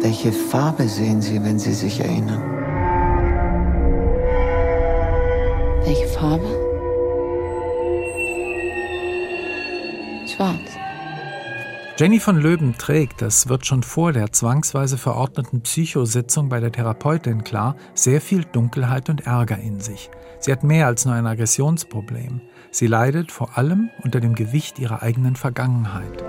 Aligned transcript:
Welche 0.00 0.32
Farbe 0.32 0.88
sehen 0.88 1.20
Sie, 1.20 1.42
wenn 1.42 1.58
Sie 1.58 1.72
sich 1.72 1.98
erinnern? 1.98 2.40
Welche 5.84 6.06
Farbe? 6.06 6.46
Schwarz. 10.26 10.78
Jenny 11.98 12.20
von 12.20 12.36
Löwen 12.36 12.78
trägt, 12.78 13.22
das 13.22 13.48
wird 13.48 13.66
schon 13.66 13.82
vor 13.82 14.12
der 14.12 14.30
zwangsweise 14.30 14.98
verordneten 14.98 15.62
Psychositzung 15.62 16.48
bei 16.48 16.60
der 16.60 16.70
Therapeutin 16.70 17.42
klar, 17.42 17.74
sehr 17.94 18.20
viel 18.20 18.44
Dunkelheit 18.44 19.08
und 19.08 19.26
Ärger 19.26 19.58
in 19.58 19.80
sich. 19.80 20.10
Sie 20.38 20.52
hat 20.52 20.62
mehr 20.62 20.86
als 20.86 21.06
nur 21.06 21.16
ein 21.16 21.26
Aggressionsproblem. 21.26 22.40
Sie 22.70 22.86
leidet 22.86 23.32
vor 23.32 23.58
allem 23.58 23.90
unter 24.04 24.20
dem 24.20 24.36
Gewicht 24.36 24.78
ihrer 24.78 25.02
eigenen 25.02 25.34
Vergangenheit. 25.34 26.24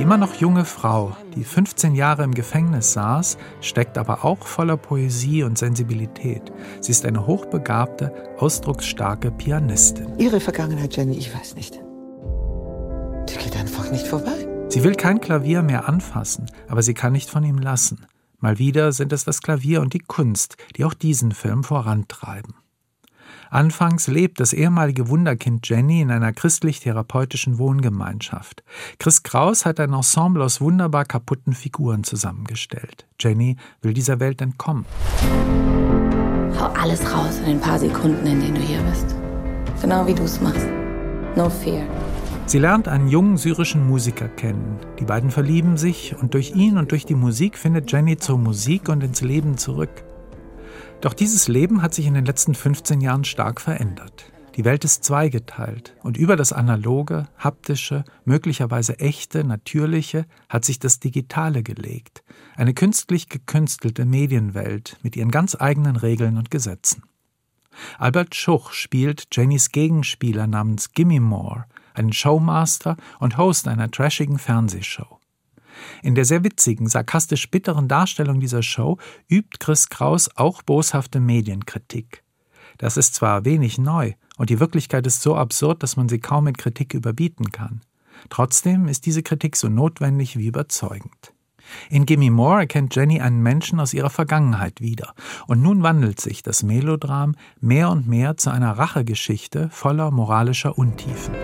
Die 0.00 0.04
immer 0.04 0.16
noch 0.16 0.32
junge 0.36 0.64
Frau, 0.64 1.14
die 1.36 1.44
15 1.44 1.94
Jahre 1.94 2.24
im 2.24 2.32
Gefängnis 2.32 2.94
saß, 2.94 3.36
steckt 3.60 3.98
aber 3.98 4.24
auch 4.24 4.46
voller 4.46 4.78
Poesie 4.78 5.42
und 5.42 5.58
Sensibilität. 5.58 6.50
Sie 6.80 6.90
ist 6.90 7.04
eine 7.04 7.26
hochbegabte, 7.26 8.10
ausdrucksstarke 8.38 9.30
Pianistin. 9.30 10.18
Ihre 10.18 10.40
Vergangenheit, 10.40 10.96
Jenny, 10.96 11.18
ich 11.18 11.34
weiß 11.34 11.54
nicht. 11.54 11.82
Die 13.28 13.44
geht 13.44 13.54
einfach 13.58 13.92
nicht 13.92 14.06
vorbei. 14.06 14.48
Sie 14.70 14.84
will 14.84 14.94
kein 14.94 15.20
Klavier 15.20 15.60
mehr 15.60 15.86
anfassen, 15.86 16.46
aber 16.66 16.82
sie 16.82 16.94
kann 16.94 17.12
nicht 17.12 17.28
von 17.28 17.44
ihm 17.44 17.58
lassen. 17.58 18.06
Mal 18.38 18.58
wieder 18.58 18.92
sind 18.92 19.12
es 19.12 19.26
das 19.26 19.42
Klavier 19.42 19.82
und 19.82 19.92
die 19.92 19.98
Kunst, 19.98 20.56
die 20.78 20.86
auch 20.86 20.94
diesen 20.94 21.32
Film 21.32 21.62
vorantreiben. 21.62 22.54
Anfangs 23.50 24.06
lebt 24.06 24.38
das 24.38 24.52
ehemalige 24.52 25.08
Wunderkind 25.08 25.68
Jenny 25.68 26.00
in 26.00 26.12
einer 26.12 26.32
christlich-therapeutischen 26.32 27.58
Wohngemeinschaft. 27.58 28.62
Chris 29.00 29.24
Kraus 29.24 29.66
hat 29.66 29.80
ein 29.80 29.92
Ensemble 29.92 30.44
aus 30.44 30.60
wunderbar 30.60 31.04
kaputten 31.04 31.52
Figuren 31.52 32.04
zusammengestellt. 32.04 33.08
Jenny 33.18 33.56
will 33.82 33.92
dieser 33.92 34.20
Welt 34.20 34.40
entkommen. 34.40 34.86
Hau 36.60 36.66
alles 36.66 37.02
raus 37.12 37.38
in 37.40 37.46
den 37.46 37.60
paar 37.60 37.80
Sekunden, 37.80 38.24
in 38.24 38.40
denen 38.40 38.54
du 38.54 38.60
hier 38.60 38.82
bist. 38.82 39.16
Genau 39.82 40.06
wie 40.06 40.14
du 40.14 40.22
es 40.22 40.40
machst. 40.40 40.68
No 41.34 41.50
fear. 41.50 41.82
Sie 42.46 42.58
lernt 42.58 42.86
einen 42.86 43.08
jungen 43.08 43.36
syrischen 43.36 43.86
Musiker 43.86 44.28
kennen. 44.28 44.76
Die 45.00 45.04
beiden 45.04 45.30
verlieben 45.30 45.76
sich 45.76 46.14
und 46.20 46.34
durch 46.34 46.54
ihn 46.54 46.78
und 46.78 46.92
durch 46.92 47.04
die 47.04 47.14
Musik 47.14 47.58
findet 47.58 47.90
Jenny 47.90 48.16
zur 48.16 48.38
Musik 48.38 48.88
und 48.88 49.02
ins 49.02 49.22
Leben 49.22 49.56
zurück. 49.56 50.04
Doch 51.00 51.14
dieses 51.14 51.48
Leben 51.48 51.80
hat 51.80 51.94
sich 51.94 52.06
in 52.06 52.14
den 52.14 52.26
letzten 52.26 52.54
15 52.54 53.00
Jahren 53.00 53.24
stark 53.24 53.60
verändert. 53.60 54.30
Die 54.56 54.66
Welt 54.66 54.84
ist 54.84 55.02
zweigeteilt 55.04 55.94
und 56.02 56.18
über 56.18 56.36
das 56.36 56.52
analoge, 56.52 57.26
haptische, 57.38 58.04
möglicherweise 58.26 58.98
echte, 58.98 59.44
natürliche 59.44 60.26
hat 60.50 60.66
sich 60.66 60.78
das 60.78 61.00
Digitale 61.00 61.62
gelegt. 61.62 62.22
Eine 62.56 62.74
künstlich 62.74 63.30
gekünstelte 63.30 64.04
Medienwelt 64.04 64.98
mit 65.02 65.16
ihren 65.16 65.30
ganz 65.30 65.56
eigenen 65.58 65.96
Regeln 65.96 66.36
und 66.36 66.50
Gesetzen. 66.50 67.04
Albert 67.98 68.34
Schuch 68.34 68.72
spielt 68.72 69.28
Jennys 69.32 69.70
Gegenspieler 69.70 70.46
namens 70.46 70.92
Gimme 70.92 71.20
More, 71.20 71.64
einen 71.94 72.12
Showmaster 72.12 72.96
und 73.20 73.38
Host 73.38 73.68
einer 73.68 73.90
trashigen 73.90 74.38
Fernsehshow. 74.38 75.19
In 76.02 76.14
der 76.14 76.24
sehr 76.24 76.44
witzigen, 76.44 76.88
sarkastisch 76.88 77.50
bitteren 77.50 77.88
Darstellung 77.88 78.40
dieser 78.40 78.62
Show 78.62 78.98
übt 79.28 79.58
Chris 79.58 79.88
Kraus 79.88 80.30
auch 80.36 80.62
boshafte 80.62 81.20
Medienkritik. 81.20 82.22
Das 82.78 82.96
ist 82.96 83.14
zwar 83.14 83.44
wenig 83.44 83.78
neu 83.78 84.14
und 84.38 84.50
die 84.50 84.60
Wirklichkeit 84.60 85.06
ist 85.06 85.22
so 85.22 85.36
absurd, 85.36 85.82
dass 85.82 85.96
man 85.96 86.08
sie 86.08 86.18
kaum 86.18 86.44
mit 86.44 86.58
Kritik 86.58 86.94
überbieten 86.94 87.52
kann. 87.52 87.82
Trotzdem 88.28 88.88
ist 88.88 89.06
diese 89.06 89.22
Kritik 89.22 89.56
so 89.56 89.68
notwendig 89.68 90.36
wie 90.36 90.46
überzeugend. 90.46 91.32
In 91.88 92.06
Gimme 92.06 92.30
More 92.30 92.60
erkennt 92.60 92.96
Jenny 92.96 93.20
einen 93.20 93.42
Menschen 93.42 93.80
aus 93.80 93.94
ihrer 93.94 94.10
Vergangenheit 94.10 94.80
wieder. 94.80 95.14
Und 95.46 95.62
nun 95.62 95.82
wandelt 95.82 96.20
sich 96.20 96.42
das 96.42 96.62
Melodram 96.62 97.34
mehr 97.60 97.90
und 97.90 98.08
mehr 98.08 98.36
zu 98.36 98.50
einer 98.50 98.72
Rachegeschichte 98.72 99.68
voller 99.70 100.10
moralischer 100.10 100.76
Untiefen. 100.78 101.34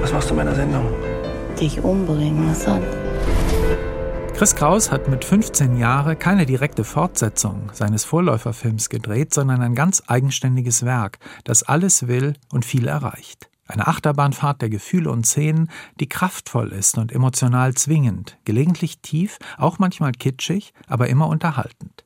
Was 0.00 0.12
machst 0.12 0.30
du 0.30 0.34
in 0.34 0.36
meiner 0.36 0.54
Sendung? 0.54 0.86
Dich 1.58 1.82
umbringen, 1.82 2.50
was 2.50 2.64
sonst? 2.64 3.03
Chris 4.34 4.56
Kraus 4.56 4.90
hat 4.90 5.08
mit 5.08 5.24
15 5.24 5.76
Jahren 5.76 6.18
keine 6.18 6.44
direkte 6.44 6.82
Fortsetzung 6.82 7.70
seines 7.72 8.04
Vorläuferfilms 8.04 8.88
gedreht, 8.88 9.32
sondern 9.32 9.62
ein 9.62 9.76
ganz 9.76 10.02
eigenständiges 10.08 10.84
Werk, 10.84 11.20
das 11.44 11.62
alles 11.62 12.08
will 12.08 12.34
und 12.52 12.64
viel 12.64 12.88
erreicht. 12.88 13.48
Eine 13.68 13.86
Achterbahnfahrt 13.86 14.60
der 14.60 14.70
Gefühle 14.70 15.12
und 15.12 15.24
Szenen, 15.24 15.70
die 16.00 16.08
kraftvoll 16.08 16.72
ist 16.72 16.98
und 16.98 17.12
emotional 17.12 17.74
zwingend, 17.74 18.36
gelegentlich 18.44 18.98
tief, 18.98 19.38
auch 19.56 19.78
manchmal 19.78 20.10
kitschig, 20.10 20.74
aber 20.88 21.08
immer 21.08 21.28
unterhaltend. 21.28 22.04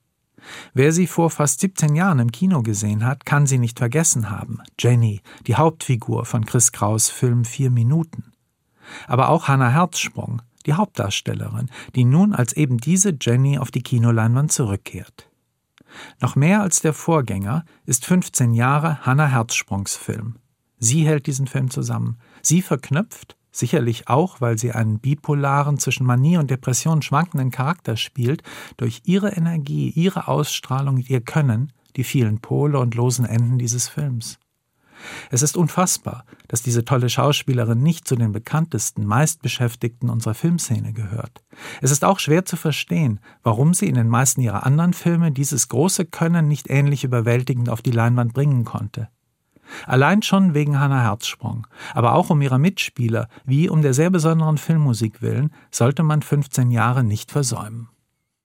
Wer 0.74 0.92
sie 0.92 1.06
vor 1.06 1.30
fast 1.30 1.60
17 1.60 1.94
Jahren 1.94 2.18
im 2.18 2.30
Kino 2.30 2.62
gesehen 2.62 3.06
hat, 3.06 3.24
kann 3.24 3.46
sie 3.46 3.58
nicht 3.58 3.78
vergessen 3.78 4.28
haben. 4.28 4.60
Jenny, 4.78 5.22
die 5.46 5.56
Hauptfigur 5.56 6.26
von 6.26 6.44
Chris 6.44 6.72
Kraus 6.72 7.08
Film 7.08 7.46
Vier 7.46 7.70
Minuten. 7.70 8.32
Aber 9.06 9.30
auch 9.30 9.48
Hannah 9.48 9.70
Herzsprung, 9.70 10.42
die 10.68 10.74
Hauptdarstellerin, 10.74 11.70
die 11.94 12.04
nun 12.04 12.34
als 12.34 12.52
eben 12.52 12.76
diese 12.76 13.16
Jenny 13.18 13.58
auf 13.58 13.70
die 13.70 13.82
Kinoleinwand 13.82 14.52
zurückkehrt. 14.52 15.28
Noch 16.20 16.36
mehr 16.36 16.60
als 16.60 16.80
der 16.80 16.92
Vorgänger 16.92 17.64
ist 17.86 18.04
15 18.04 18.52
Jahre 18.52 19.00
Hannah 19.06 19.28
Herzsprungs 19.28 19.96
Film. 19.96 20.36
Sie 20.78 21.06
hält 21.06 21.26
diesen 21.26 21.46
Film 21.46 21.70
zusammen. 21.70 22.18
Sie 22.42 22.60
verknüpft, 22.60 23.36
sicherlich 23.50 24.08
auch, 24.08 24.42
weil 24.42 24.58
sie 24.58 24.72
einen 24.72 24.98
bipolaren, 25.00 25.78
zwischen 25.78 26.06
Manie 26.06 26.36
und 26.36 26.50
Depression 26.50 27.00
schwankenden 27.00 27.50
Charakter 27.50 27.96
spielt, 27.96 28.42
durch 28.76 29.00
ihre 29.04 29.30
Energie, 29.30 29.88
ihre 29.88 30.28
Ausstrahlung, 30.28 30.98
ihr 30.98 31.22
Können, 31.22 31.72
die 31.96 32.04
vielen 32.04 32.40
Pole 32.40 32.78
und 32.78 32.94
losen 32.94 33.24
Enden 33.24 33.58
dieses 33.58 33.88
Films. 33.88 34.38
Es 35.30 35.42
ist 35.42 35.56
unfassbar, 35.56 36.24
dass 36.48 36.62
diese 36.62 36.84
tolle 36.84 37.08
Schauspielerin 37.08 37.82
nicht 37.82 38.06
zu 38.06 38.16
den 38.16 38.32
bekanntesten, 38.32 39.04
meistbeschäftigten 39.04 40.10
unserer 40.10 40.34
Filmszene 40.34 40.92
gehört. 40.92 41.42
Es 41.80 41.90
ist 41.90 42.04
auch 42.04 42.18
schwer 42.18 42.44
zu 42.44 42.56
verstehen, 42.56 43.20
warum 43.42 43.74
sie 43.74 43.86
in 43.86 43.94
den 43.94 44.08
meisten 44.08 44.40
ihrer 44.40 44.64
anderen 44.64 44.92
Filme 44.92 45.32
dieses 45.32 45.68
große 45.68 46.04
Können 46.06 46.48
nicht 46.48 46.70
ähnlich 46.70 47.04
überwältigend 47.04 47.68
auf 47.68 47.82
die 47.82 47.90
Leinwand 47.90 48.34
bringen 48.34 48.64
konnte. 48.64 49.08
Allein 49.86 50.22
schon 50.22 50.54
wegen 50.54 50.80
Hannah 50.80 51.02
Herzsprung, 51.02 51.66
aber 51.92 52.14
auch 52.14 52.30
um 52.30 52.40
ihrer 52.40 52.58
Mitspieler 52.58 53.28
wie 53.44 53.68
um 53.68 53.82
der 53.82 53.94
sehr 53.94 54.10
besonderen 54.10 54.58
Filmmusik 54.58 55.20
willen, 55.20 55.52
sollte 55.70 56.02
man 56.02 56.22
15 56.22 56.70
Jahre 56.70 57.04
nicht 57.04 57.30
versäumen. 57.30 57.88